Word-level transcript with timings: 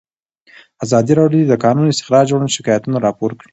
ازادي 0.83 1.13
راډیو 1.21 1.47
د 1.47 1.47
د 1.51 1.55
کانونو 1.63 1.91
استخراج 1.93 2.27
اړوند 2.29 2.55
شکایتونه 2.57 2.97
راپور 3.05 3.31
کړي. 3.39 3.49